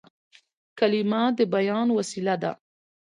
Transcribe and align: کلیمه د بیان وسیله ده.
کلیمه 0.79 1.21
د 1.37 1.39
بیان 1.53 1.87
وسیله 1.97 2.35
ده. 2.41 2.51